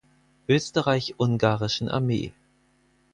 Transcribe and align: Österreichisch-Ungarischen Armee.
Österreichisch-Ungarischen 0.47 1.87
Armee. 1.87 2.33